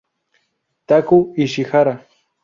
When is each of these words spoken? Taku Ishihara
Taku 0.87 1.17
Ishihara 1.45 1.93